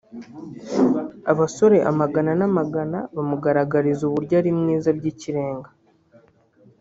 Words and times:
abasore 1.31 1.77
amagana 1.89 2.31
n’amagana 2.39 2.99
bamugaragariza 3.15 4.01
uburyo 4.05 4.33
ari 4.41 4.51
mwiza 4.59 4.89
by’ikirenga 4.97 5.69